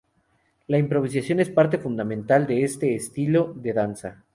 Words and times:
La 0.65 0.79
improvisación 0.79 1.39
es 1.41 1.51
parte 1.51 1.77
fundamental 1.77 2.47
de 2.47 2.63
este 2.63 2.95
estilo 2.95 3.53
de 3.55 3.71
danza. 3.73 4.23